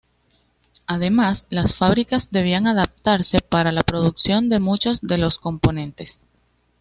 Además 0.87 1.45
las 1.51 1.75
fábricas 1.75 2.29
debían 2.31 2.65
adaptarse 2.65 3.39
para 3.39 3.71
la 3.71 3.83
producción 3.83 4.49
de 4.49 4.59
muchos 4.59 4.99
de 5.01 5.19
los 5.19 5.37
componentes. 5.37 6.21